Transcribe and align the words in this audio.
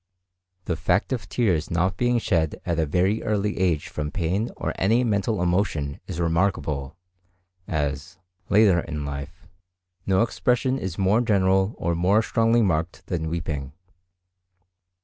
The 0.65 0.75
fact 0.75 1.13
of 1.13 1.29
tears 1.29 1.69
not 1.69 1.95
being 1.95 2.17
shed 2.17 2.59
at 2.65 2.79
a 2.79 2.87
very 2.87 3.21
early 3.21 3.59
age 3.59 3.87
from 3.87 4.09
pain 4.09 4.49
or 4.57 4.73
any 4.79 5.03
mental 5.03 5.43
emotion 5.43 5.99
is 6.07 6.19
remarkable, 6.19 6.97
as, 7.67 8.17
later 8.49 8.79
in 8.79 9.05
life, 9.05 9.45
no 10.07 10.23
expression 10.23 10.79
is 10.79 10.97
more 10.97 11.21
general 11.21 11.75
or 11.77 11.93
more 11.93 12.23
strongly 12.23 12.63
marked 12.63 13.05
than 13.05 13.29
weeping. 13.29 13.73